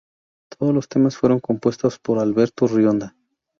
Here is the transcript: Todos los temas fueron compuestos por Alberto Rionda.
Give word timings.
Todos 0.57 0.73
los 0.73 0.89
temas 0.89 1.15
fueron 1.15 1.39
compuestos 1.39 1.99
por 1.99 2.17
Alberto 2.17 2.65
Rionda. 2.65 3.15